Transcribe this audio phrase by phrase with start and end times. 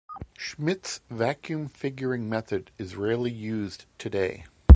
[0.35, 4.45] Schmidt's vacuum figuring method is rarely used today.